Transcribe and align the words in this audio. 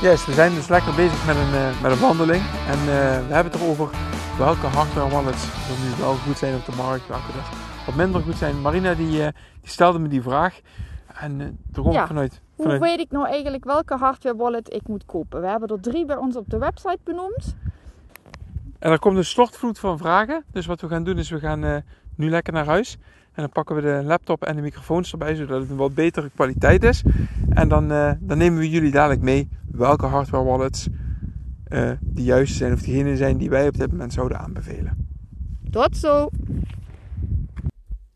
Yes, 0.00 0.26
we 0.26 0.32
zijn 0.32 0.54
dus 0.54 0.68
lekker 0.68 0.94
bezig 0.94 1.26
met 1.26 1.36
een, 1.36 1.54
uh, 1.54 1.82
met 1.82 1.92
een 1.92 1.98
wandeling. 1.98 2.42
En 2.68 2.78
uh, 2.78 2.86
we 3.26 3.34
hebben 3.34 3.52
het 3.52 3.54
erover 3.54 3.88
welke 4.38 4.66
hardware 4.66 5.10
wallets 5.10 5.44
er 5.44 5.78
nu 5.84 6.00
wel 6.00 6.14
goed 6.14 6.38
zijn 6.38 6.54
op 6.54 6.64
de 6.64 6.72
markt, 6.76 7.08
welke 7.08 7.32
er 7.32 7.44
wat 7.86 7.94
minder 7.94 8.20
goed 8.20 8.36
zijn. 8.36 8.60
Marina 8.60 8.94
die, 8.94 9.18
uh, 9.18 9.26
die 9.60 9.70
stelde 9.70 9.98
me 9.98 10.08
die 10.08 10.22
vraag. 10.22 10.60
En 11.14 11.40
er 11.40 11.92
ja. 11.92 12.06
vanuit, 12.06 12.40
vanuit... 12.56 12.78
Hoe 12.78 12.88
weet 12.88 12.98
ik 12.98 13.10
nou 13.10 13.26
eigenlijk 13.26 13.64
welke 13.64 13.96
hardware 13.96 14.36
wallet 14.36 14.74
ik 14.74 14.88
moet 14.88 15.06
kopen? 15.06 15.40
We 15.40 15.46
hebben 15.46 15.68
er 15.68 15.80
drie 15.80 16.04
bij 16.04 16.16
ons 16.16 16.36
op 16.36 16.50
de 16.50 16.58
website 16.58 16.98
benoemd. 17.04 17.56
En 18.78 18.90
er 18.90 18.98
komt 18.98 19.16
een 19.16 19.24
stortvloed 19.24 19.78
van 19.78 19.98
vragen. 19.98 20.44
Dus 20.52 20.66
wat 20.66 20.80
we 20.80 20.88
gaan 20.88 21.04
doen 21.04 21.18
is 21.18 21.30
we 21.30 21.38
gaan 21.38 21.84
nu 22.14 22.30
lekker 22.30 22.52
naar 22.52 22.66
huis. 22.66 22.96
En 23.32 23.42
dan 23.42 23.50
pakken 23.50 23.74
we 23.74 23.80
de 23.80 24.02
laptop 24.04 24.44
en 24.44 24.56
de 24.56 24.62
microfoons 24.62 25.12
erbij, 25.12 25.34
zodat 25.34 25.60
het 25.60 25.70
een 25.70 25.76
wat 25.76 25.94
betere 25.94 26.30
kwaliteit 26.34 26.84
is. 26.84 27.02
En 27.50 27.68
dan, 27.68 27.88
dan 28.20 28.38
nemen 28.38 28.58
we 28.58 28.70
jullie 28.70 28.90
dadelijk 28.90 29.22
mee 29.22 29.48
welke 29.70 30.06
hardware 30.06 30.44
wallets 30.44 30.88
uh, 31.68 31.90
de 32.00 32.22
juiste 32.22 32.56
zijn 32.56 32.72
of 32.72 32.80
diegene 32.80 33.16
zijn 33.16 33.36
die 33.36 33.50
wij 33.50 33.68
op 33.68 33.76
dit 33.76 33.90
moment 33.90 34.12
zouden 34.12 34.38
aanbevelen. 34.38 35.08
Tot 35.70 35.96
zo! 35.96 36.28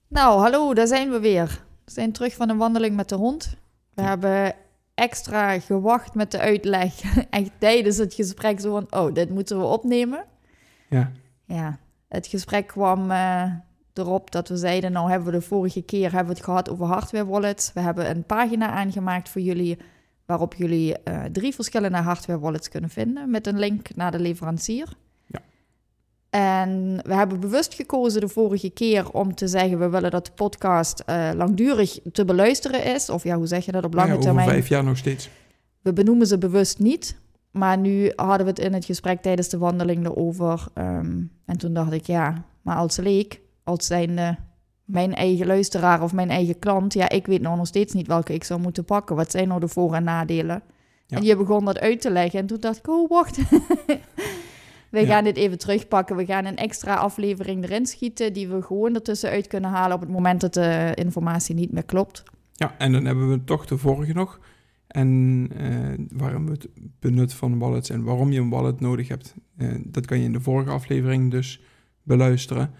Nou, 0.08 0.40
hallo, 0.40 0.74
daar 0.74 0.86
zijn 0.86 1.10
we 1.10 1.20
weer. 1.20 1.64
We 1.84 1.90
zijn 1.90 2.12
terug 2.12 2.34
van 2.34 2.48
een 2.48 2.56
wandeling 2.56 2.96
met 2.96 3.08
de 3.08 3.14
hond. 3.14 3.56
We 3.94 4.02
hebben 4.02 4.54
extra 4.94 5.58
gewacht 5.58 6.14
met 6.14 6.30
de 6.30 6.38
uitleg. 6.38 7.00
Echt 7.30 7.50
tijdens 7.58 7.96
het 7.96 8.14
gesprek 8.14 8.60
zo 8.60 8.70
van, 8.70 9.00
oh, 9.00 9.14
dit 9.14 9.30
moeten 9.30 9.58
we 9.58 9.64
opnemen. 9.64 10.24
Ja. 10.88 11.10
Ja, 11.44 11.78
het 12.08 12.26
gesprek 12.26 12.66
kwam 12.66 13.10
uh, 13.10 13.44
erop 13.92 14.30
dat 14.30 14.48
we 14.48 14.56
zeiden, 14.56 14.92
nou 14.92 15.10
hebben 15.10 15.32
we 15.32 15.38
de 15.38 15.44
vorige 15.44 15.82
keer 15.82 16.12
hebben 16.12 16.32
we 16.32 16.34
het 16.34 16.44
gehad 16.44 16.70
over 16.70 16.86
hardware 16.86 17.26
wallets. 17.26 17.72
We 17.72 17.80
hebben 17.80 18.10
een 18.10 18.24
pagina 18.24 18.70
aangemaakt 18.70 19.28
voor 19.28 19.40
jullie 19.40 19.78
waarop 20.26 20.54
jullie 20.54 20.96
uh, 21.04 21.24
drie 21.24 21.54
verschillende 21.54 21.96
hardware 21.96 22.38
wallets 22.38 22.68
kunnen 22.68 22.90
vinden 22.90 23.30
met 23.30 23.46
een 23.46 23.58
link 23.58 23.94
naar 23.94 24.10
de 24.10 24.20
leverancier. 24.20 24.88
Ja. 25.26 25.40
En 26.30 27.00
we 27.04 27.14
hebben 27.14 27.40
bewust 27.40 27.74
gekozen 27.74 28.20
de 28.20 28.28
vorige 28.28 28.70
keer 28.70 29.10
om 29.10 29.34
te 29.34 29.48
zeggen, 29.48 29.78
we 29.78 29.88
willen 29.88 30.10
dat 30.10 30.26
de 30.26 30.32
podcast 30.32 31.02
uh, 31.06 31.30
langdurig 31.34 31.98
te 32.12 32.24
beluisteren 32.24 32.84
is. 32.84 33.10
Of 33.10 33.24
ja, 33.24 33.36
hoe 33.36 33.46
zeg 33.46 33.64
je 33.64 33.72
dat 33.72 33.84
op 33.84 33.94
lange 33.94 34.08
ja, 34.08 34.14
over 34.14 34.26
termijn? 34.26 34.48
vijf 34.48 34.68
jaar 34.68 34.84
nog 34.84 34.96
steeds. 34.96 35.30
We 35.80 35.92
benoemen 35.92 36.26
ze 36.26 36.38
bewust 36.38 36.78
niet. 36.78 37.20
Maar 37.50 37.78
nu 37.78 38.12
hadden 38.16 38.46
we 38.46 38.50
het 38.50 38.58
in 38.58 38.72
het 38.72 38.84
gesprek 38.84 39.22
tijdens 39.22 39.48
de 39.48 39.58
wandeling 39.58 40.06
erover. 40.06 40.66
Um, 40.74 41.32
en 41.46 41.56
toen 41.58 41.74
dacht 41.74 41.92
ik, 41.92 42.06
ja, 42.06 42.44
maar 42.62 42.76
als 42.76 42.96
leek 42.96 43.40
als 43.64 43.86
zijnde 43.86 44.36
mijn 44.92 45.14
eigen 45.14 45.46
luisteraar 45.46 46.02
of 46.02 46.12
mijn 46.12 46.30
eigen 46.30 46.58
klant, 46.58 46.94
ja, 46.94 47.08
ik 47.08 47.26
weet 47.26 47.40
nou 47.40 47.56
nog 47.56 47.66
steeds 47.66 47.92
niet 47.92 48.06
welke 48.06 48.34
ik 48.34 48.44
zou 48.44 48.60
moeten 48.60 48.84
pakken. 48.84 49.16
Wat 49.16 49.30
zijn 49.30 49.48
nou 49.48 49.60
de 49.60 49.68
voor- 49.68 49.94
en 49.94 50.04
nadelen? 50.04 50.62
Ja. 51.06 51.16
En 51.16 51.22
je 51.22 51.36
begon 51.36 51.64
dat 51.64 51.80
uit 51.80 52.00
te 52.00 52.10
leggen 52.10 52.40
en 52.40 52.46
toen 52.46 52.60
dacht 52.60 52.78
ik, 52.78 52.88
oh, 52.88 53.08
wacht. 53.08 53.36
we 54.90 55.00
ja. 55.00 55.06
gaan 55.06 55.24
dit 55.24 55.36
even 55.36 55.58
terugpakken. 55.58 56.16
We 56.16 56.24
gaan 56.24 56.44
een 56.44 56.56
extra 56.56 56.94
aflevering 56.94 57.64
erin 57.64 57.86
schieten 57.86 58.32
die 58.32 58.48
we 58.48 58.62
gewoon 58.62 58.94
ertussen 58.94 59.30
uit 59.30 59.46
kunnen 59.46 59.70
halen 59.70 59.94
op 59.94 60.00
het 60.00 60.10
moment 60.10 60.40
dat 60.40 60.54
de 60.54 60.92
informatie 60.94 61.54
niet 61.54 61.72
meer 61.72 61.84
klopt. 61.84 62.22
Ja, 62.52 62.74
en 62.78 62.92
dan 62.92 63.04
hebben 63.04 63.30
we 63.30 63.44
toch 63.44 63.66
de 63.66 63.78
vorige 63.78 64.12
nog. 64.12 64.40
En 64.86 65.48
uh, 65.60 66.06
waarom 66.18 66.48
het 66.48 66.68
benut 67.00 67.34
van 67.34 67.58
wallets 67.58 67.90
en 67.90 68.02
waarom 68.02 68.32
je 68.32 68.40
een 68.40 68.50
wallet 68.50 68.80
nodig 68.80 69.08
hebt, 69.08 69.34
uh, 69.58 69.74
dat 69.84 70.06
kan 70.06 70.18
je 70.18 70.24
in 70.24 70.32
de 70.32 70.40
vorige 70.40 70.70
aflevering 70.70 71.30
dus 71.30 71.60
beluisteren. 72.02 72.74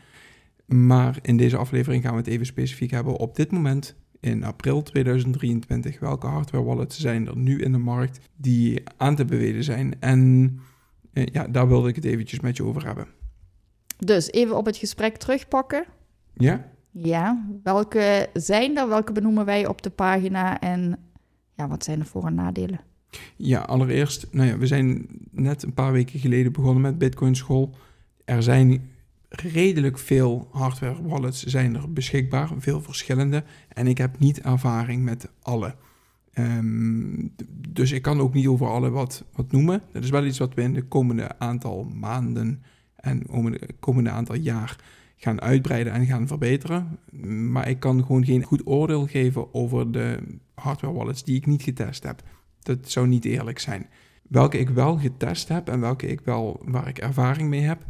Maar 0.72 1.19
in 1.22 1.37
deze 1.37 1.56
aflevering 1.56 2.03
gaan 2.03 2.12
we 2.12 2.19
het 2.19 2.27
even 2.27 2.47
specifiek 2.47 2.91
hebben 2.91 3.16
op 3.16 3.37
dit 3.37 3.50
moment 3.50 3.97
in 4.21 4.44
april 4.44 4.83
2023. 4.83 5.99
Welke 5.99 6.27
hardware 6.27 6.65
wallets 6.65 7.00
zijn 7.00 7.27
er 7.27 7.37
nu 7.37 7.62
in 7.62 7.72
de 7.72 7.78
markt 7.78 8.21
die 8.37 8.82
aan 8.97 9.16
te 9.16 9.25
bevelen 9.25 9.65
zijn? 9.65 10.00
En 10.00 10.59
eh, 11.12 11.27
ja, 11.27 11.49
daar 11.49 11.69
wilde 11.69 11.88
ik 11.88 11.94
het 11.94 12.05
eventjes 12.05 12.41
met 12.41 12.56
je 12.56 12.65
over 12.65 12.87
hebben. 12.87 13.06
Dus 13.99 14.31
even 14.31 14.56
op 14.56 14.66
het 14.66 14.77
gesprek 14.77 15.16
terugpakken. 15.16 15.84
Ja? 16.34 16.71
Ja, 16.91 17.47
welke 17.62 18.28
zijn 18.32 18.77
er? 18.77 18.88
Welke 18.88 19.12
benoemen 19.12 19.44
wij 19.44 19.66
op 19.66 19.82
de 19.82 19.91
pagina? 19.91 20.61
En 20.61 20.99
ja, 21.55 21.69
wat 21.69 21.84
zijn 21.84 21.99
de 21.99 22.05
voor- 22.05 22.27
en 22.27 22.34
nadelen? 22.34 22.81
Ja, 23.37 23.61
allereerst, 23.61 24.27
nou 24.31 24.49
ja, 24.49 24.59
we 24.59 24.66
zijn 24.66 25.06
net 25.31 25.62
een 25.62 25.75
paar 25.75 25.93
weken 25.93 26.21
geleden 26.21 26.53
begonnen 26.53 26.82
met 26.82 26.99
Bitcoin 26.99 27.37
School. 27.37 27.75
Er 28.25 28.43
zijn 28.43 28.91
redelijk 29.32 29.98
veel 29.98 30.48
hardware 30.50 31.03
wallets 31.03 31.43
zijn 31.44 31.76
er 31.76 31.93
beschikbaar, 31.93 32.50
veel 32.59 32.82
verschillende. 32.82 33.44
En 33.69 33.87
ik 33.87 33.98
heb 33.98 34.19
niet 34.19 34.41
ervaring 34.41 35.04
met 35.04 35.28
alle. 35.43 35.75
Um, 36.34 37.34
dus 37.69 37.93
ik 37.93 38.03
kan 38.03 38.20
ook 38.20 38.34
niet 38.34 38.47
over 38.47 38.66
alle 38.66 38.91
wat, 38.91 39.25
wat 39.32 39.53
noemen. 39.53 39.82
Dat 39.93 40.03
is 40.03 40.10
wel 40.10 40.25
iets 40.25 40.38
wat 40.38 40.54
we 40.54 40.62
in 40.62 40.75
de 40.75 40.82
komende 40.82 41.38
aantal 41.38 41.84
maanden 41.84 42.62
en 42.97 43.26
komende, 43.26 43.60
komende 43.81 44.10
aantal 44.10 44.37
jaar 44.37 44.76
gaan 45.16 45.41
uitbreiden 45.41 45.93
en 45.93 46.06
gaan 46.06 46.26
verbeteren. 46.26 46.99
Maar 47.50 47.69
ik 47.69 47.81
kan 47.81 48.04
gewoon 48.04 48.25
geen 48.25 48.43
goed 48.43 48.66
oordeel 48.66 49.06
geven 49.06 49.54
over 49.54 49.93
de 49.93 50.19
hardware 50.54 50.94
wallets 50.94 51.25
die 51.25 51.37
ik 51.37 51.47
niet 51.47 51.62
getest 51.62 52.03
heb. 52.03 52.22
Dat 52.62 52.91
zou 52.91 53.09
niet 53.09 53.25
eerlijk 53.25 53.59
zijn. 53.59 53.87
Welke 54.28 54.59
ik 54.59 54.69
wel 54.69 54.99
getest 54.99 55.49
heb 55.49 55.69
en 55.69 55.81
welke 55.81 56.06
ik 56.06 56.20
wel 56.20 56.62
waar 56.64 56.88
ik 56.88 56.99
ervaring 56.99 57.49
mee 57.49 57.60
heb, 57.60 57.84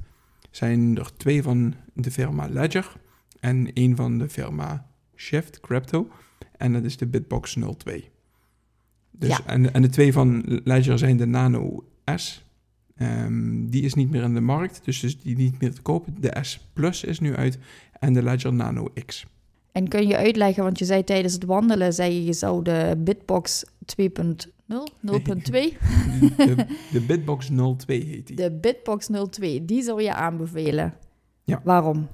zijn 0.53 0.99
er 0.99 1.17
twee 1.17 1.43
van 1.43 1.75
de 1.95 2.11
firma 2.11 2.49
Ledger 2.49 2.93
en 3.41 3.73
één 3.73 3.97
van 3.97 4.19
de 4.19 4.29
firma 4.29 4.87
Shift 5.17 5.61
Crypto. 5.61 6.09
En 6.57 6.73
dat 6.73 6.85
is 6.85 6.97
de 6.97 7.07
Bitbox 7.07 7.57
02. 7.77 8.11
Dus, 9.11 9.29
Ja. 9.29 9.41
en, 9.47 9.73
en 9.75 9.83
de 9.83 9.89
twee 9.89 10.13
van 10.13 10.43
Ledger 10.65 10.99
zijn 10.99 11.17
de 11.17 11.27
Nano 11.27 11.85
S. 12.17 12.45
Ehm, 12.97 13.67
die 13.67 13.83
is 13.83 13.95
niet 13.95 14.11
meer 14.11 14.23
in 14.23 14.35
de 14.35 14.41
markt, 14.41 14.81
dus, 14.85 15.01
dus 15.01 15.21
die 15.21 15.37
niet 15.37 15.61
meer 15.61 15.75
te 15.75 15.83
kopen. 15.83 16.17
De 16.21 16.37
S 16.41 16.69
Plus 16.73 17.05
is 17.05 17.21
nu 17.21 17.37
uit 17.37 17.59
en 17.99 18.13
de 18.13 18.23
Ledger 18.23 18.53
Nano 18.53 18.93
X. 19.07 19.27
En 19.73 19.89
kun 19.89 20.07
je 20.07 20.17
uitleggen, 20.17 20.63
want 20.63 20.79
je 20.79 20.84
zei 20.84 21.05
tijdens 21.05 21.33
het 21.34 21.45
wandelen, 21.45 21.93
zei 21.93 22.15
je, 22.15 22.25
je 22.25 22.33
zou 22.33 22.65
de 22.65 22.95
Bitbox 22.99 23.65
2.0, 24.01 24.52
0.2, 24.69 24.69
De, 26.37 26.67
de 26.93 27.00
Bitbox 27.06 27.49
02 27.77 28.05
heet 28.05 28.27
die. 28.27 28.37
de 28.37 28.53
Bitbox 28.53 29.09
02, 29.31 29.65
die 29.65 29.83
zou 29.83 30.03
je 30.03 30.15
aanbevelen. 30.15 30.95
Ja. 31.45 31.61
Waarom? 31.65 32.09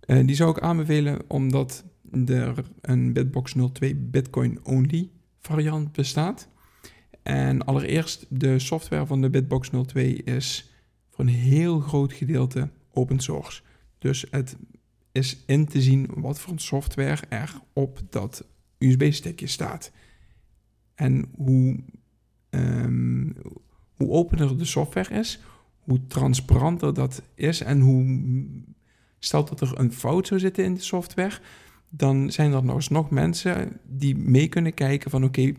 Eh, 0.00 0.26
die 0.26 0.36
zou 0.36 0.50
ik 0.50 0.60
aanbevelen 0.60 1.18
omdat 1.26 1.84
er 2.26 2.64
een 2.80 3.12
Bitbox 3.12 3.54
02 3.72 3.94
Bitcoin-only 3.94 5.10
variant 5.40 5.92
bestaat. 5.92 6.48
En 7.22 7.64
allereerst, 7.64 8.26
de 8.28 8.58
software 8.58 9.06
van 9.06 9.20
de 9.20 9.30
Bitbox 9.30 9.70
02 9.86 10.22
is 10.22 10.72
voor 11.08 11.24
een 11.24 11.30
heel 11.30 11.80
groot 11.80 12.12
gedeelte 12.12 12.70
open 12.92 13.18
source. 13.20 13.62
Dus 13.98 14.24
het 14.30 14.56
is 15.12 15.42
in 15.46 15.66
te 15.66 15.82
zien 15.82 16.08
wat 16.14 16.40
voor 16.40 16.52
software 16.56 17.26
er 17.28 17.60
op 17.72 18.00
dat 18.10 18.44
USB-stickje 18.78 19.46
staat. 19.46 19.92
En 20.94 21.24
hoe, 21.36 21.78
um, 22.50 23.34
hoe 23.94 24.10
opener 24.10 24.58
de 24.58 24.64
software 24.64 25.18
is, 25.18 25.40
hoe 25.78 26.06
transparanter 26.06 26.94
dat 26.94 27.22
is 27.34 27.60
en 27.60 27.80
hoe 27.80 28.44
stelt 29.18 29.48
dat 29.48 29.60
er 29.60 29.78
een 29.78 29.92
fout 29.92 30.26
zou 30.26 30.40
zitten 30.40 30.64
in 30.64 30.74
de 30.74 30.80
software, 30.80 31.38
dan 31.88 32.30
zijn 32.30 32.52
er 32.52 32.64
nog 32.64 32.88
nog 32.88 33.10
mensen 33.10 33.80
die 33.86 34.16
mee 34.16 34.48
kunnen 34.48 34.74
kijken 34.74 35.10
van 35.10 35.24
oké, 35.24 35.40
okay, 35.40 35.56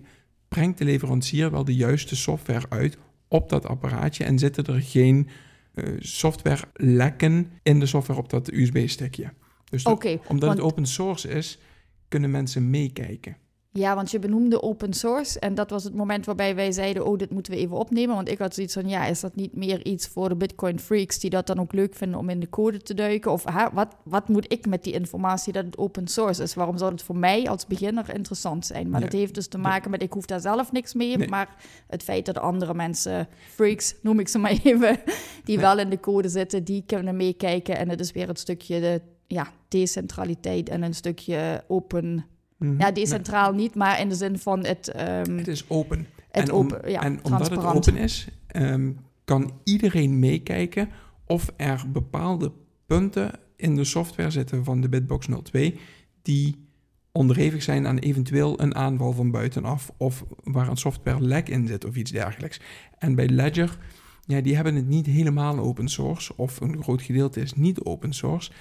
brengt 0.47 0.77
de 0.77 0.85
leverancier 0.85 1.51
wel 1.51 1.63
de 1.63 1.75
juiste 1.75 2.15
software 2.15 2.65
uit 2.69 2.97
op 3.27 3.49
dat 3.49 3.65
apparaatje 3.65 4.23
en 4.23 4.39
zitten 4.39 4.65
er 4.65 4.81
geen 4.81 5.27
uh, 5.73 5.95
software 5.99 6.63
lekken 6.73 7.51
in 7.63 7.79
de 7.79 7.85
software 7.85 8.19
op 8.19 8.29
dat 8.29 8.51
USB-stickje. 8.51 9.33
Dus 9.69 9.85
okay, 9.85 10.21
omdat 10.27 10.47
want... 10.47 10.61
het 10.61 10.71
open 10.71 10.85
source 10.85 11.29
is, 11.29 11.59
kunnen 12.07 12.31
mensen 12.31 12.69
meekijken. 12.69 13.37
Ja, 13.71 13.95
want 13.95 14.11
je 14.11 14.19
benoemde 14.19 14.61
open 14.61 14.93
source 14.93 15.39
en 15.39 15.55
dat 15.55 15.69
was 15.69 15.83
het 15.83 15.93
moment 15.93 16.25
waarbij 16.25 16.55
wij 16.55 16.71
zeiden, 16.71 17.05
oh, 17.05 17.17
dit 17.17 17.29
moeten 17.29 17.53
we 17.53 17.59
even 17.59 17.77
opnemen. 17.77 18.15
Want 18.15 18.29
ik 18.29 18.37
had 18.37 18.53
zoiets 18.53 18.73
van, 18.73 18.89
ja, 18.89 19.05
is 19.05 19.19
dat 19.19 19.35
niet 19.35 19.55
meer 19.55 19.85
iets 19.85 20.07
voor 20.07 20.29
de 20.29 20.35
Bitcoin 20.35 20.79
freaks 20.79 21.19
die 21.19 21.29
dat 21.29 21.47
dan 21.47 21.59
ook 21.59 21.73
leuk 21.73 21.95
vinden 21.95 22.19
om 22.19 22.29
in 22.29 22.39
de 22.39 22.49
code 22.49 22.77
te 22.81 22.93
duiken? 22.93 23.31
Of 23.31 23.43
ha, 23.43 23.71
wat, 23.73 23.95
wat 24.03 24.27
moet 24.27 24.51
ik 24.51 24.65
met 24.67 24.83
die 24.83 24.93
informatie 24.93 25.53
dat 25.53 25.65
het 25.65 25.77
open 25.77 26.07
source 26.07 26.43
is? 26.43 26.53
Waarom 26.53 26.77
zou 26.77 26.91
het 26.91 27.03
voor 27.03 27.17
mij 27.17 27.47
als 27.49 27.67
beginner 27.67 28.13
interessant 28.13 28.65
zijn? 28.65 28.89
Maar 28.89 28.99
Ja, 28.99 29.05
dat 29.05 29.19
heeft 29.19 29.33
dus 29.35 29.47
te 29.47 29.57
maken 29.57 29.91
met, 29.91 30.01
ik 30.01 30.13
hoef 30.13 30.25
daar 30.25 30.39
zelf 30.41 30.71
niks 30.71 30.93
mee, 30.93 31.17
Nee. 31.17 31.27
maar 31.27 31.55
het 31.87 32.03
feit 32.03 32.25
dat 32.25 32.37
andere 32.37 32.73
mensen, 32.73 33.27
freaks 33.53 33.95
noem 34.01 34.19
ik 34.19 34.27
ze 34.27 34.37
maar 34.37 34.51
even, 34.63 34.97
die 35.43 35.59
wel 35.59 35.79
in 35.79 35.89
de 35.89 35.99
code 35.99 36.29
zitten, 36.29 36.63
die 36.63 36.83
kunnen 36.85 37.15
meekijken. 37.15 37.77
En 37.77 37.89
het 37.89 37.99
is 37.99 38.11
weer 38.11 38.27
het 38.27 38.39
stukje 38.39 38.79
de, 38.79 39.01
ja, 39.27 39.47
decentraliteit 39.67 40.69
en 40.69 40.81
een 40.83 40.93
stukje 40.95 41.63
open 41.67 42.25
Mhm. 42.59 42.79
ja, 42.79 42.91
decentraal 42.91 43.53
niet, 43.53 43.75
maar 43.75 43.99
in 43.99 44.09
de 44.09 44.15
zin 44.15 44.37
van 44.39 44.65
het, 44.65 44.91
ehm, 44.91 45.37
Het 45.37 45.47
is 45.47 45.69
open. 45.69 46.07
het 46.31 46.47
en, 46.47 46.53
om- 46.53 46.65
open, 46.65 46.91
ja, 46.91 47.01
en 47.01 47.19
omdat 47.23 47.49
het 47.49 47.63
open 47.65 47.95
is, 47.95 48.27
ehm, 48.47 48.91
kan 49.23 49.51
iedereen 49.63 50.19
meekijken 50.19 50.89
of 51.25 51.51
er 51.57 51.83
bepaalde 51.91 52.51
punten 52.85 53.31
in 53.55 53.75
de 53.75 53.83
software 53.83 54.29
zitten 54.31 54.63
van 54.63 54.81
de 54.81 54.89
Bitbox 54.89 55.27
02 55.41 55.79
die 56.21 56.67
onderhevig 57.11 57.63
zijn 57.63 57.87
aan 57.87 57.97
eventueel 57.97 58.61
een 58.61 58.75
aanval 58.75 59.11
van 59.13 59.31
buitenaf 59.31 59.91
of 59.97 60.25
waar 60.43 60.67
een 60.67 60.77
software 60.77 61.21
lek 61.21 61.49
in 61.49 61.67
zit 61.67 61.85
of 61.85 61.95
iets 61.95 62.11
dergelijks. 62.11 62.59
En 62.97 63.15
bij 63.15 63.29
Ledger, 63.29 63.77
ja, 64.25 64.41
die 64.41 64.55
hebben 64.55 64.75
het 64.75 64.87
niet 64.87 65.05
helemaal 65.05 65.57
open 65.59 65.87
source 65.87 66.33
of 66.35 66.61
een 66.61 66.83
groot 66.83 67.01
gedeelte 67.01 67.41
is 67.41 67.53
niet 67.53 67.79
open 67.83 68.13
source. 68.13 68.51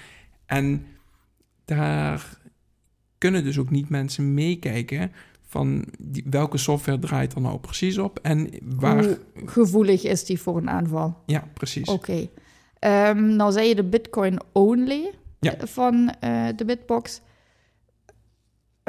En 0.45 0.85
daar 1.65 2.37
kunnen 3.19 3.43
dus 3.43 3.57
ook 3.59 3.69
niet 3.69 3.89
mensen 3.89 4.33
meekijken 4.33 5.11
van 5.47 5.85
die, 5.99 6.23
welke 6.29 6.57
software 6.57 6.99
draait 6.99 7.33
er 7.33 7.41
nou 7.41 7.59
precies 7.59 7.97
op 7.97 8.19
en 8.21 8.49
waar... 8.63 9.03
Hoe 9.03 9.17
gevoelig 9.45 10.03
is 10.03 10.25
die 10.25 10.39
voor 10.41 10.57
een 10.57 10.69
aanval? 10.69 11.17
Ja, 11.25 11.47
precies. 11.53 11.87
Oké. 11.89 12.27
Ehm, 12.79 13.35
nou 13.35 13.51
zei 13.51 13.67
je 13.67 13.75
de 13.75 13.83
Bitcoin 13.83 14.39
only 14.51 15.11
Ja. 15.39 15.55
van 15.59 16.13
eh, 16.19 16.47
de 16.55 16.65
Bitbox. 16.65 17.21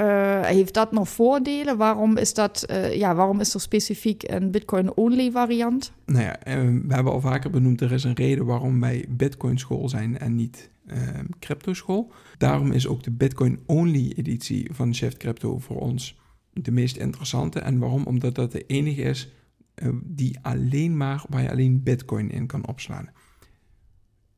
Eh, 0.00 0.40
heeft 0.40 0.74
dat 0.74 0.92
nog 0.92 1.08
voordelen? 1.08 1.76
Waarom 1.76 2.16
is, 2.16 2.34
dat, 2.34 2.62
eh, 2.62 2.96
ja, 2.96 3.14
waarom 3.14 3.40
is 3.40 3.54
er 3.54 3.60
specifiek 3.60 4.22
een 4.26 4.50
Bitcoin 4.50 4.96
only 4.96 5.30
variant? 5.30 5.92
Nou 6.06 6.22
ja, 6.24 6.38
eh, 6.38 6.54
we 6.62 6.94
hebben 6.94 7.12
al 7.12 7.20
vaker 7.20 7.50
benoemd, 7.50 7.80
er 7.80 7.92
is 7.92 8.04
een 8.04 8.14
reden 8.14 8.44
waarom 8.44 8.80
wij 8.80 9.04
Bitcoin 9.08 9.58
school 9.58 9.88
zijn 9.88 10.18
en 10.18 10.34
niet 10.34 10.70
eh, 10.86 10.98
crypto 11.38 11.72
school. 11.72 12.12
Daarom 12.38 12.72
is 12.72 12.86
ook 12.86 13.02
de 13.02 13.10
Bitcoin 13.10 13.60
only 13.66 14.12
editie 14.16 14.70
van 14.72 14.94
Shift 14.94 15.16
Crypto 15.16 15.58
voor 15.58 15.80
ons 15.80 16.18
de 16.52 16.70
meest 16.70 16.96
interessante. 16.96 17.60
En 17.60 17.78
waarom? 17.78 18.04
Omdat 18.04 18.34
dat 18.34 18.52
de 18.52 18.66
enige 18.66 19.02
is 19.02 19.32
die 20.02 20.38
alleen 20.42 20.96
maar, 20.96 21.24
waar 21.28 21.42
je 21.42 21.50
alleen 21.50 21.82
Bitcoin 21.82 22.30
in 22.30 22.46
kan 22.46 22.66
opslaan. 22.66 23.08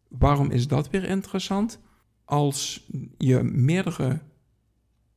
Waarom 0.08 0.50
is 0.50 0.68
dat 0.68 0.90
weer 0.90 1.04
interessant? 1.04 1.80
Als 2.24 2.88
je 3.18 3.42
meerdere 3.42 4.20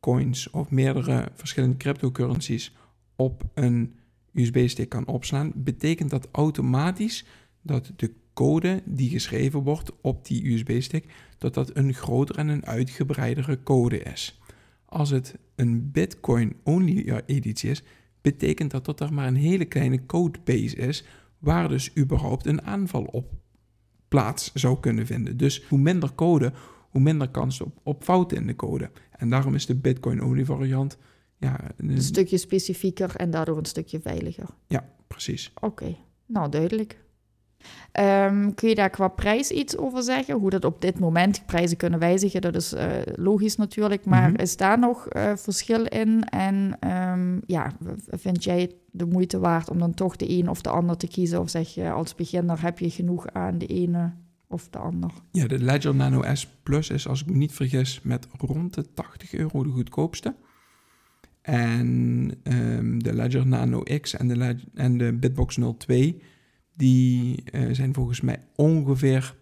coins 0.05 0.49
of 0.49 0.69
meerdere 0.69 1.31
verschillende 1.33 1.77
cryptocurrencies 1.77 2.75
op 3.15 3.43
een 3.53 3.93
USB-stick 4.33 4.89
kan 4.89 5.07
opslaan, 5.07 5.51
betekent 5.55 6.09
dat 6.09 6.27
automatisch 6.31 7.25
dat 7.61 7.91
de 7.95 8.13
code 8.33 8.81
die 8.85 9.09
geschreven 9.09 9.59
wordt 9.59 9.91
op 10.01 10.25
die 10.25 10.53
USB-stick, 10.53 11.13
dat 11.37 11.53
dat 11.53 11.75
een 11.75 11.93
grotere 11.93 12.39
en 12.39 12.47
een 12.47 12.65
uitgebreidere 12.65 13.63
code 13.63 13.99
is. 13.99 14.39
Als 14.85 15.09
het 15.09 15.37
een 15.55 15.91
Bitcoin-only 15.91 17.23
editie 17.25 17.69
is, 17.69 17.83
betekent 18.21 18.71
dat 18.71 18.85
dat 18.85 18.99
er 18.99 19.13
maar 19.13 19.27
een 19.27 19.35
hele 19.35 19.65
kleine 19.65 20.05
codebase 20.05 20.75
is, 20.75 21.05
waar 21.39 21.69
dus 21.69 21.97
überhaupt 21.97 22.45
een 22.45 22.61
aanval 22.61 23.03
op 23.03 23.33
plaats 24.07 24.51
zou 24.53 24.79
kunnen 24.79 25.05
vinden. 25.05 25.37
Dus 25.37 25.63
hoe 25.63 25.79
minder 25.79 26.13
code, 26.15 26.53
hoe 26.89 27.01
minder 27.01 27.29
kans 27.29 27.61
op, 27.61 27.79
op 27.83 28.03
fouten 28.03 28.37
in 28.37 28.47
de 28.47 28.55
code. 28.55 28.91
En 29.17 29.29
daarom 29.29 29.55
is 29.55 29.65
de 29.65 29.75
Bitcoin-only 29.75 30.45
variant, 30.45 30.97
ja, 31.37 31.59
Een 31.77 32.01
stukje 32.01 32.37
specifieker 32.37 33.15
en 33.15 33.31
daardoor 33.31 33.57
een 33.57 33.65
stukje 33.65 33.99
veiliger. 33.99 34.45
ja, 34.67 34.89
precies. 35.07 35.51
Oké, 35.61 35.95
nou 36.25 36.49
duidelijk. 36.49 37.03
Ehm, 37.91 38.51
kun 38.53 38.69
je 38.69 38.75
daar 38.75 38.89
qua 38.89 39.07
prijs 39.07 39.51
iets 39.51 39.77
over 39.77 40.03
zeggen? 40.03 40.35
Hoe 40.35 40.49
dat 40.49 40.65
op 40.65 40.81
dit 40.81 40.99
moment 40.99 41.45
prijzen 41.45 41.77
kunnen 41.77 41.99
wijzigen, 41.99 42.41
dat 42.41 42.55
is 42.55 42.73
eh, 42.73 42.87
logisch 43.15 43.55
natuurlijk. 43.55 44.05
Maar 44.05 44.29
Mhm. 44.31 44.41
is 44.41 44.57
daar 44.57 44.79
nog 44.79 45.07
eh, 45.07 45.31
verschil 45.35 45.85
in? 45.85 46.23
En 46.29 46.77
ehm, 46.79 47.39
ja, 47.45 47.71
vind 48.07 48.43
jij 48.43 48.61
het 48.61 48.75
de 48.91 49.05
moeite 49.05 49.39
waard 49.39 49.69
om 49.69 49.79
dan 49.79 49.93
toch 49.93 50.15
de 50.15 50.29
een 50.29 50.49
of 50.49 50.61
de 50.61 50.69
ander 50.69 50.97
te 50.97 51.07
kiezen? 51.07 51.39
Of 51.39 51.49
zeg 51.49 51.73
je 51.73 51.91
als 51.91 52.15
beginner 52.15 52.61
heb 52.61 52.79
je 52.79 52.89
genoeg 52.89 53.27
aan 53.27 53.57
de 53.57 53.65
ene 53.67 54.13
of 54.55 54.69
de 54.69 54.77
ander? 54.77 55.11
Ja, 55.31 55.47
de 55.47 55.59
Ledger 55.59 55.95
Nano 55.95 56.35
S 56.35 56.47
Plus 56.63 56.89
is, 56.89 57.07
als 57.07 57.21
ik 57.21 57.29
me 57.29 57.35
niet 57.35 57.51
vergis, 57.51 58.01
met 58.03 58.27
rond 58.37 58.73
de 58.73 58.93
80 58.93 59.33
euro 59.33 59.63
de 59.63 59.69
goedkoopste. 59.69 60.35
En 61.41 62.31
ehm, 62.43 62.97
de 62.97 63.13
Ledger 63.13 63.47
Nano 63.47 63.83
X 64.01 64.15
en 64.15 64.27
de, 64.27 64.35
Led- 64.37 64.65
en 64.73 64.97
de 64.97 65.13
Bitbox 65.13 65.57
02, 65.77 66.21
die 66.75 67.43
eh, 67.51 67.69
zijn 67.71 67.93
volgens 67.93 68.21
mij 68.21 68.43
ongeveer 68.55 69.35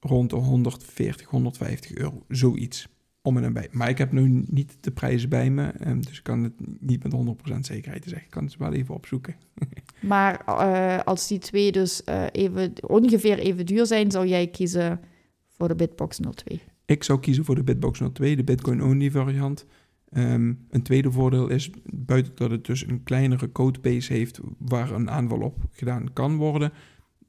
rond 0.00 0.30
de 0.30 0.36
140, 0.36 1.26
150 1.26 1.94
euro, 1.94 2.24
zoiets. 2.28 2.88
Om 3.28 3.36
en 3.36 3.42
nabij. 3.42 3.68
Maar 3.70 3.88
ik 3.88 3.98
heb 3.98 4.12
nu 4.12 4.44
niet 4.46 4.76
de 4.80 4.90
prijzen 4.90 5.28
bij 5.28 5.50
me, 5.50 5.66
ehm, 5.66 6.00
dus 6.00 6.18
ik 6.18 6.22
kan 6.22 6.42
het 6.42 6.52
niet 6.80 7.02
met 7.02 7.12
100% 7.12 7.66
zekerheid 7.66 8.04
zeggen. 8.04 8.24
Ik 8.24 8.30
kan 8.30 8.44
het 8.44 8.56
wel 8.56 8.72
even 8.72 8.94
opzoeken. 8.94 9.34
Maar 10.00 10.44
eh, 10.46 11.04
als 11.04 11.28
die 11.28 11.38
twee 11.38 11.72
dus 11.72 12.04
eh, 12.04 12.24
even, 12.32 12.72
ongeveer 12.86 13.38
even 13.38 13.66
duur 13.66 13.86
zijn, 13.86 14.10
zou 14.10 14.26
jij 14.26 14.46
kiezen 14.46 15.00
voor 15.48 15.68
de 15.68 15.74
Bitbox 15.74 16.18
02? 16.34 16.60
Ik 16.84 17.04
zou 17.04 17.20
kiezen 17.20 17.44
voor 17.44 17.54
de 17.54 17.62
Bitbox 17.62 18.00
02, 18.12 18.36
de 18.36 18.44
Bitcoin-only 18.44 19.10
variant. 19.10 19.66
Ehm, 20.10 20.52
een 20.70 20.82
tweede 20.82 21.10
voordeel 21.10 21.48
is, 21.48 21.70
buiten 21.94 22.32
dat 22.34 22.50
het 22.50 22.66
dus 22.66 22.86
een 22.86 23.02
kleinere 23.02 23.52
codebase 23.52 24.12
heeft 24.12 24.40
waar 24.58 24.90
een 24.90 25.10
aanval 25.10 25.40
op 25.40 25.56
gedaan 25.72 26.12
kan 26.12 26.36
worden, 26.36 26.72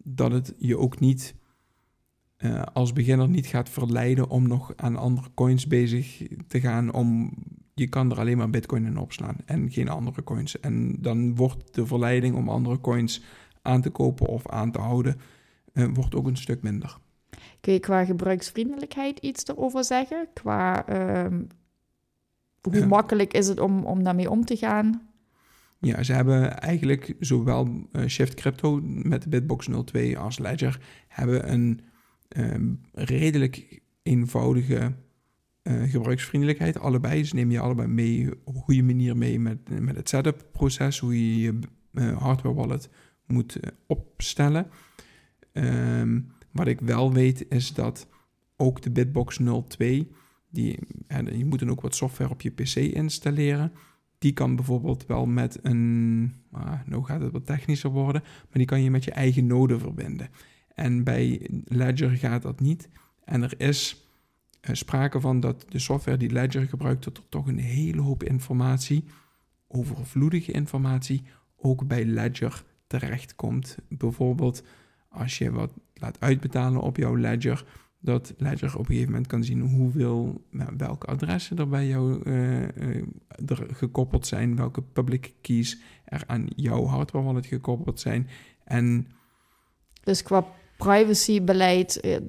dat 0.03 0.31
het 0.31 0.53
je 0.57 0.77
ook 0.77 0.99
niet 0.99 1.35
eh, 2.39 2.61
als 2.73 2.93
beginner 2.93 3.29
niet 3.29 3.47
gaat 3.47 3.69
verleiden 3.69 4.29
om 4.29 4.47
nog 4.47 4.73
aan 4.75 4.95
andere 4.95 5.29
coins 5.33 5.67
bezig 5.67 6.21
te 6.47 6.59
gaan. 6.59 6.93
Om, 6.93 7.33
je 7.73 7.87
kan 7.87 8.11
er 8.11 8.19
alleen 8.19 8.37
maar 8.37 8.49
Bitcoin 8.49 8.85
in 8.85 8.97
opslaan 8.97 9.35
en 9.45 9.71
geen 9.71 9.89
andere 9.89 10.23
coins. 10.23 10.59
En 10.59 10.95
dan 10.99 11.35
wordt 11.35 11.73
de 11.75 11.85
verleiding 11.85 12.35
om 12.35 12.49
andere 12.49 12.81
coins 12.81 13.23
aan 13.61 13.81
te 13.81 13.89
kopen 13.89 14.27
of 14.27 14.47
aan 14.47 14.71
te 14.71 14.79
houden, 14.79 15.19
eh, 15.73 15.85
wordt 15.93 16.15
ook 16.15 16.27
een 16.27 16.37
stuk 16.37 16.61
minder. 16.61 16.97
Kun 17.59 17.73
je 17.73 17.79
qua 17.79 18.05
gebruiksvriendelijkheid 18.05 19.19
iets 19.19 19.47
erover 19.47 19.83
zeggen? 19.83 20.27
Qua 20.33 20.87
ehm, 20.87 21.41
hoe 22.61 22.85
makkelijk 22.85 23.33
is 23.33 23.47
het 23.47 23.59
om, 23.59 23.85
om 23.85 24.03
daarmee 24.03 24.29
om 24.29 24.45
te 24.45 24.55
gaan? 24.55 25.09
Ja, 25.79 26.03
ze 26.03 26.13
hebben 26.13 26.61
eigenlijk 26.61 27.15
zowel 27.19 27.87
eh, 27.91 28.05
Shift 28.05 28.33
Crypto 28.33 28.79
met 28.83 29.23
de 29.23 29.29
Bitbox 29.29 29.67
02 29.85 30.17
als 30.17 30.39
Ledger 30.39 30.79
hebben 31.07 31.51
een 31.51 31.81
ehm, 32.29 32.73
redelijk 32.93 33.81
eenvoudige 34.03 34.93
eh, 35.61 35.83
gebruiksvriendelijkheid. 35.83 36.79
Allebei, 36.79 37.23
ze 37.23 37.35
nemen 37.35 37.53
je 37.53 37.59
allebei 37.59 37.87
mee 37.87 38.29
op 38.43 38.55
goede 38.55 38.83
manier 38.83 39.17
mee 39.17 39.39
met, 39.39 39.81
met 39.81 39.95
het 39.95 40.09
setup 40.09 40.47
proces, 40.51 40.99
hoe 40.99 41.13
je 41.13 41.41
je 41.41 41.59
eh, 41.93 42.17
hardware 42.17 42.55
wallet 42.55 42.89
moet 43.25 43.55
eh, 43.55 43.71
opstellen. 43.87 44.67
Ehm, 45.51 46.19
wat 46.51 46.67
ik 46.67 46.79
wel 46.79 47.13
weet 47.13 47.45
is 47.49 47.73
dat 47.73 48.07
ook 48.55 48.81
de 48.81 48.91
Bitbox 48.91 49.39
02, 49.67 50.11
die, 50.49 50.79
je 51.07 51.45
moet 51.45 51.59
dan 51.59 51.69
ook 51.69 51.81
wat 51.81 51.95
software 51.95 52.29
op 52.29 52.41
je 52.41 52.49
PC 52.49 52.75
installeren. 52.75 53.71
Die 54.17 54.33
kan 54.33 54.55
bijvoorbeeld 54.55 55.05
wel 55.05 55.25
met 55.25 55.59
een, 55.61 56.33
ah, 56.51 56.79
nou 56.85 57.03
gaat 57.03 57.21
het 57.21 57.31
wat 57.31 57.45
technischer 57.45 57.89
worden, 57.89 58.21
maar 58.21 58.47
die 58.51 58.65
kan 58.65 58.81
je 58.81 58.91
met 58.91 59.03
je 59.03 59.11
eigen 59.11 59.47
node 59.47 59.79
verbinden. 59.79 60.29
En 60.79 61.03
bij 61.03 61.49
Ledger 61.65 62.09
gaat 62.09 62.41
dat 62.41 62.59
niet. 62.59 62.89
En 63.23 63.41
er 63.41 63.53
is 63.57 64.07
eh, 64.61 64.75
sprake 64.75 65.19
van 65.19 65.39
dat 65.39 65.65
de 65.69 65.79
software 65.79 66.17
die 66.17 66.31
Ledger 66.31 66.67
gebruikt, 66.67 67.03
dat 67.03 67.17
er 67.17 67.29
toch 67.29 67.47
een 67.47 67.59
hele 67.59 68.01
hoop 68.01 68.23
informatie, 68.23 69.03
overvloedige 69.67 70.51
informatie, 70.51 71.23
ook 71.57 71.87
bij 71.87 72.05
Ledger 72.05 72.63
terechtkomt. 72.87 73.77
Bijvoorbeeld 73.89 74.63
als 75.09 75.37
je 75.37 75.51
wat 75.51 75.73
laat 75.93 76.19
uitbetalen 76.19 76.81
op 76.81 76.97
jouw 76.97 77.17
Ledger, 77.17 77.65
dat 77.99 78.33
Ledger 78.37 78.73
op 78.73 78.79
een 78.79 78.85
gegeven 78.85 79.11
moment 79.11 79.27
kan 79.27 79.43
zien 79.43 79.61
hoeveel, 79.61 80.45
nou, 80.51 80.73
welke 80.77 81.07
adressen 81.07 81.57
er 81.57 81.67
bij 81.67 81.87
jou 81.87 82.21
eh, 82.23 82.63
eh, 82.63 83.05
er 83.45 83.67
gekoppeld 83.71 84.27
zijn, 84.27 84.55
welke 84.55 84.81
public 84.81 85.33
keys 85.41 85.81
er 86.05 86.23
aan 86.27 86.47
jouw 86.55 86.85
hardware 86.85 87.25
wallet 87.25 87.45
gekoppeld 87.45 87.99
zijn. 87.99 88.27
En 88.63 89.07
Dus 90.03 90.23
qua 90.23 90.45
privacybeleid 90.79 92.21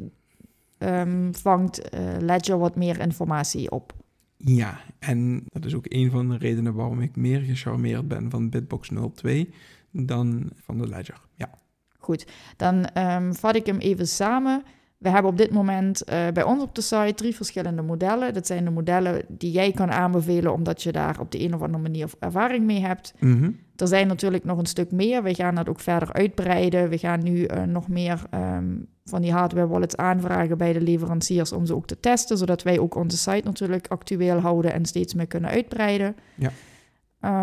ehm, 0.79 1.33
vangt 1.33 1.89
eh, 1.89 2.01
Ledger 2.19 2.59
wat 2.59 2.77
meer 2.77 3.01
informatie 3.01 3.71
op. 3.71 3.93
Ja, 4.37 4.81
en 4.99 5.45
dat 5.47 5.65
is 5.65 5.75
ook 5.75 5.87
een 5.89 6.11
van 6.11 6.29
de 6.29 6.37
redenen 6.37 6.75
waarom 6.75 7.01
ik 7.01 7.17
meer 7.17 7.41
gecharmeerd 7.41 8.09
ben 8.09 8.31
van 8.31 8.51
Bitbox 8.51 8.91
02 9.15 9.51
dan 9.91 10.51
van 10.57 10.79
de 10.79 10.89
Ledger. 10.89 11.21
Ja. 11.35 11.51
Goed, 11.99 12.27
dan 12.57 12.99
um, 12.99 13.35
vat 13.35 13.55
ik 13.55 13.67
hem 13.67 13.79
even 13.79 14.09
samen. 14.09 14.63
We 15.01 15.09
hebben 15.09 15.31
op 15.31 15.39
dit 15.39 15.51
moment 15.53 16.03
uh, 16.09 16.29
bij 16.33 16.43
ons 16.43 16.63
op 16.63 16.75
de 16.75 16.81
site 16.81 17.15
drie 17.15 17.35
verschillende 17.35 17.83
modellen. 17.83 18.35
Dat 18.35 18.47
zijn 18.47 18.65
de 18.65 18.71
modellen 18.71 19.25
die 19.29 19.51
jij 19.51 19.73
kan 19.73 19.91
aanbevelen 19.91 20.53
omdat 20.53 20.83
je 20.83 20.93
daar 20.93 21.21
op 21.21 21.31
de 21.31 21.41
een 21.41 21.55
of 21.55 21.63
andere 21.63 21.83
manier 21.83 22.11
ervaring 22.19 22.65
mee 22.65 22.81
hebt. 22.81 23.15
Mm 23.19 23.39
-hmm. 23.39 23.59
Er 23.77 23.89
zijn 23.89 24.07
natuurlijk 24.07 24.45
nog 24.45 24.59
een 24.59 24.67
stuk 24.67 24.93
meer. 24.93 25.23
We 25.23 25.35
gaan 25.35 25.55
dat 25.55 25.69
ook 25.69 25.81
verder 25.81 26.13
uitbreiden. 26.13 26.89
We 26.89 26.99
gaan 26.99 27.23
nu 27.23 27.47
uh, 27.47 27.63
nog 27.63 27.89
meer 27.89 28.23
um, 28.35 28.87
van 29.05 29.23
die 29.23 29.33
hardware 29.33 29.67
wallets 29.67 29.97
aanvragen 29.97 30.59
bij 30.59 30.73
de 30.73 30.81
leveranciers 30.81 31.53
om 31.53 31.67
ze 31.67 31.75
ook 31.75 31.87
te 31.87 32.01
testen, 32.01 32.39
zodat 32.39 32.63
wij 32.63 32.79
ook 32.79 32.95
onze 32.95 33.17
site 33.17 33.43
natuurlijk 33.45 33.87
actueel 33.89 34.39
houden 34.39 34.73
en 34.73 34.85
steeds 34.85 35.15
meer 35.15 35.27
kunnen 35.27 35.51
uitbreiden. 35.51 36.17
Ja. 36.35 36.51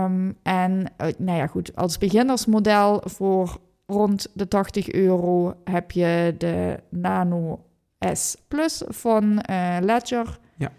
Um, 0.05 0.37
en 0.43 0.91
uh, 1.01 1.07
nou 1.17 1.37
ja, 1.37 1.47
goed, 1.47 1.75
als 1.75 1.97
beginnersmodel 1.97 3.01
voor 3.05 3.59
rond 3.87 4.27
de 4.33 4.47
80 4.47 4.91
euro 4.91 5.53
heb 5.63 5.91
je 5.91 6.35
de 6.37 6.79
Nano 6.89 7.65
S 8.13 8.37
Plus 8.47 8.83
van 8.87 9.23
uh, 9.49 9.77
Ledger. 9.81 10.39
Ja. 10.57 10.71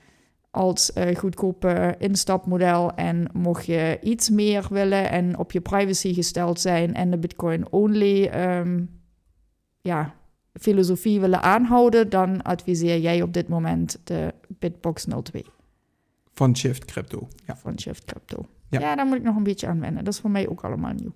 Als 0.50 0.90
uh, 0.94 1.16
goedkope 1.16 1.94
instapmodel. 1.98 2.94
En 2.94 3.30
mocht 3.32 3.66
je 3.66 3.98
iets 4.02 4.30
meer 4.30 4.66
willen 4.70 5.10
en 5.10 5.38
op 5.38 5.52
je 5.52 5.60
privacy 5.60 6.14
gesteld 6.14 6.60
zijn 6.60 6.94
en 6.94 7.10
de 7.10 7.18
Bitcoin-only 7.18 8.30
um, 8.34 9.00
ja, 9.80 10.14
filosofie 10.52 11.20
willen 11.20 11.42
aanhouden, 11.42 12.10
dan 12.10 12.42
adviseer 12.42 12.98
jij 12.98 13.22
op 13.22 13.32
dit 13.32 13.48
moment 13.48 14.00
de 14.04 14.34
Bitbox 14.48 15.06
02. 15.22 15.44
Van 16.32 16.56
Shift 16.56 16.84
Crypto. 16.84 17.28
Ja. 17.46 17.56
Van 17.56 17.78
Shift 17.78 18.04
Crypto. 18.04 18.46
Ja. 18.70 18.80
ja, 18.80 18.96
daar 18.96 19.06
moet 19.06 19.16
ik 19.16 19.22
nog 19.22 19.36
een 19.36 19.42
beetje 19.42 19.66
aan 19.66 19.80
wennen. 19.80 20.04
Dat 20.04 20.14
is 20.14 20.20
voor 20.20 20.30
mij 20.30 20.48
ook 20.48 20.64
allemaal 20.64 20.92
nieuw. 20.92 21.12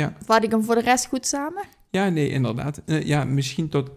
Ja. 0.00 0.16
Vat 0.24 0.44
ik 0.44 0.50
hem 0.50 0.62
voor 0.62 0.74
de 0.74 0.80
rest 0.80 1.06
goed 1.06 1.26
samen? 1.26 1.64
Ja, 1.90 2.08
nee, 2.08 2.28
inderdaad. 2.28 2.82
Uh, 2.86 3.02
ja, 3.02 3.24
misschien 3.24 3.68
tot 3.68 3.90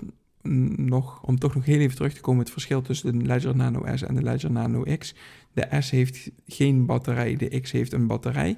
nog, 0.76 1.24
om 1.24 1.40
toch 1.40 1.56
nog 1.56 1.66
heel 1.66 1.80
even 1.80 1.96
terug 1.96 2.14
te 2.14 2.22
komen, 2.22 2.42
het 2.42 2.52
verschil 2.52 2.82
tussen 2.82 3.20
de 3.20 3.26
Ledger 3.26 3.56
Nano 3.56 3.96
S 3.96 4.02
en 4.02 4.16
de 4.16 4.24
Ledger 4.24 4.52
Nano 4.52 4.84
X. 4.98 5.16
De 5.54 5.68
S 5.80 5.90
heeft 5.90 6.32
geen 6.48 6.86
batterij, 6.86 7.36
de 7.36 7.60
X 7.60 7.72
heeft 7.72 7.94
een 7.94 8.08
batterij. 8.08 8.58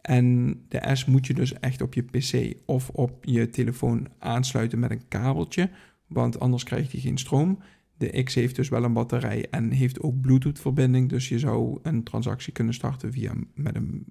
En 0.00 0.56
de 0.68 0.90
S 0.92 1.04
moet 1.04 1.26
je 1.26 1.34
dus 1.34 1.52
echt 1.52 1.82
op 1.82 1.94
je 1.94 2.02
PC 2.02 2.56
of 2.66 2.88
op 2.88 3.24
je 3.24 3.50
telefoon 3.50 4.08
aansluiten 4.18 4.78
met 4.78 4.90
een 4.90 5.08
kabeltje, 5.08 5.70
want 6.06 6.40
anders 6.40 6.64
krijgt 6.64 6.92
hij 6.92 7.00
geen 7.00 7.18
stroom. 7.18 7.58
De 7.96 8.22
X 8.22 8.34
heeft 8.34 8.56
dus 8.56 8.68
wel 8.68 8.84
een 8.84 8.92
batterij 8.92 9.46
en 9.50 9.70
heeft 9.70 10.00
ook 10.00 10.20
Bluetooth-verbinding, 10.20 11.08
dus 11.08 11.28
je 11.28 11.38
zou 11.38 11.78
een 11.82 12.02
transactie 12.02 12.52
kunnen 12.52 12.74
starten 12.74 13.12
via 13.12 13.32
met 13.54 13.76
een, 13.76 14.04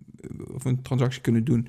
of 0.53 0.65
een 0.65 0.81
transactie 0.81 1.21
kunnen 1.21 1.43
doen 1.43 1.67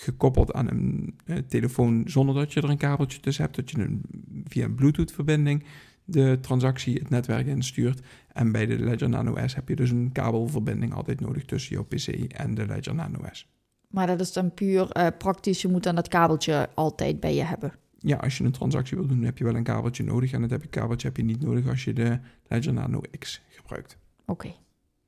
gekoppeld 0.00 0.52
aan 0.52 0.68
een 0.68 1.18
uh, 1.24 1.36
telefoon 1.36 2.02
zonder 2.06 2.34
dat 2.34 2.52
je 2.52 2.60
er 2.60 2.70
een 2.70 2.76
kabeltje 2.76 3.20
tussen 3.20 3.44
hebt, 3.44 3.56
dat 3.56 3.70
je 3.70 3.78
een, 3.78 4.02
via 4.44 4.64
een 4.64 4.74
Bluetooth-verbinding 4.74 5.64
de 6.10 6.38
transactie 6.40 6.94
het 6.98 7.10
netwerk 7.10 7.46
instuurt. 7.46 8.00
En 8.32 8.52
bij 8.52 8.66
de 8.66 8.78
Ledger 8.78 9.08
Nano 9.08 9.46
S 9.46 9.54
heb 9.54 9.68
je 9.68 9.76
dus 9.76 9.90
een 9.90 10.12
kabelverbinding 10.12 10.94
altijd 10.94 11.20
nodig 11.20 11.44
tussen 11.44 11.74
jouw 11.74 11.84
PC 11.84 12.06
en 12.32 12.54
de 12.54 12.66
Ledger 12.66 12.94
Nano 12.94 13.18
S. 13.32 13.46
Maar 13.88 14.06
dat 14.06 14.20
is 14.20 14.32
dan 14.32 14.54
puur 14.54 14.96
uh, 14.96 15.06
praktisch, 15.18 15.62
je 15.62 15.68
moet 15.68 15.82
dan 15.82 15.94
dat 15.94 16.08
kabeltje 16.08 16.68
altijd 16.74 17.20
bij 17.20 17.34
je 17.34 17.42
hebben. 17.42 17.72
Ja, 17.98 18.16
als 18.16 18.38
je 18.38 18.44
een 18.44 18.52
transactie 18.52 18.96
wil 18.96 19.06
doen, 19.06 19.22
heb 19.22 19.38
je 19.38 19.44
wel 19.44 19.54
een 19.54 19.62
kabeltje 19.62 20.04
nodig. 20.04 20.32
En 20.32 20.40
dat 20.40 20.50
heb 20.50 20.62
je 20.62 20.68
kabeltje 20.68 21.06
heb 21.06 21.16
je 21.16 21.22
niet 21.22 21.40
nodig 21.40 21.68
als 21.68 21.84
je 21.84 21.92
de 21.92 22.18
Ledger 22.48 22.72
Nano 22.72 23.00
X 23.18 23.42
gebruikt. 23.48 23.98
Oké. 24.20 24.30
Okay. 24.30 24.56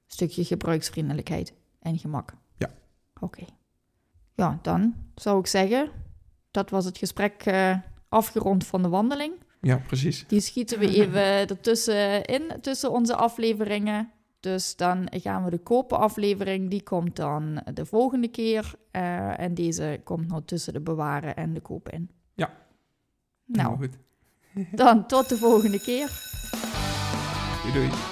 Stukje 0.06 0.44
gebruiksvriendelijkheid 0.44 1.52
en 1.80 1.98
gemak. 1.98 2.34
Ja. 2.56 2.70
Oké. 3.14 3.24
Okay. 3.24 3.48
Ja, 4.34 4.58
dan 4.62 4.94
zou 5.14 5.38
ik 5.38 5.46
zeggen, 5.46 5.90
dat 6.50 6.70
was 6.70 6.84
het 6.84 6.98
gesprek 6.98 7.46
uh, 7.46 7.76
afgerond 8.08 8.66
van 8.66 8.82
de 8.82 8.88
wandeling. 8.88 9.32
Ja, 9.60 9.76
precies. 9.86 10.24
Die 10.26 10.40
schieten 10.40 10.78
we 10.78 10.88
even 10.88 11.24
ertussen 11.48 12.24
in, 12.24 12.42
tussen 12.60 12.90
onze 12.90 13.16
afleveringen. 13.16 14.10
Dus 14.40 14.76
dan 14.76 15.08
gaan 15.10 15.44
we 15.44 15.50
de 15.50 15.58
kopen 15.58 15.98
aflevering, 15.98 16.70
die 16.70 16.82
komt 16.82 17.16
dan 17.16 17.62
de 17.74 17.86
volgende 17.86 18.28
keer. 18.28 18.74
Uh, 18.92 19.40
en 19.40 19.54
deze 19.54 20.00
komt 20.04 20.28
nog 20.28 20.42
tussen 20.44 20.72
de 20.72 20.80
bewaren 20.80 21.36
en 21.36 21.54
de 21.54 21.60
kopen 21.60 21.92
in. 21.92 22.10
Ja. 22.34 22.50
Nou, 23.46 23.76
goed. 23.76 23.98
dan 24.72 25.06
tot 25.06 25.28
de 25.28 25.36
volgende 25.36 25.80
keer. 25.80 26.10
Doei 27.62 27.72
doei. 27.74 28.11